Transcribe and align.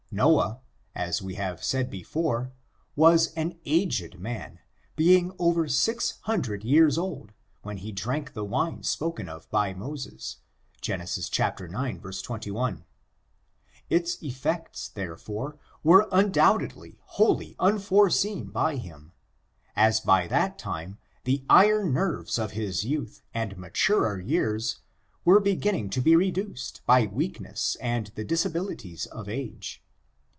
Noah, 0.13 0.59
as 0.93 1.21
we 1.21 1.35
have 1.35 1.63
said 1.63 1.89
before, 1.89 2.51
was 2.97 3.31
an 3.35 3.57
aged 3.63 4.19
man, 4.19 4.59
being 4.97 5.31
over 5.39 5.69
six 5.69 6.19
hundred 6.23 6.65
years 6.65 6.97
old 6.97 7.31
when 7.61 7.77
he 7.77 7.93
drank 7.93 8.33
the 8.33 8.43
wine 8.43 8.83
spoken 8.83 9.29
of 9.29 9.49
by 9.49 9.73
Moses, 9.73 10.39
Gen. 10.81 10.99
ix, 10.99 11.17
21; 11.29 12.83
its 13.89 14.21
effects, 14.21 14.89
therefore, 14.89 15.57
were 15.81 16.09
undoubtedly 16.11 16.97
wholly 17.05 17.55
unfore* 17.57 18.11
seen 18.11 18.49
by 18.49 18.75
him, 18.75 19.13
as 19.77 20.01
by 20.01 20.27
that 20.27 20.59
time 20.59 20.97
the 21.23 21.45
iron 21.49 21.93
nerves 21.93 22.37
of 22.37 22.51
his 22.51 22.83
youth 22.83 23.21
and 23.33 23.57
maturer 23.57 24.19
years 24.19 24.81
were 25.23 25.39
beginning 25.39 25.89
to 25.89 26.01
be 26.01 26.17
re 26.17 26.31
duced 26.31 26.85
by 26.85 27.05
weakness 27.05 27.77
and 27.79 28.07
the 28.15 28.25
disabilities 28.25 29.05
of 29.05 29.29
age. 29.29 29.81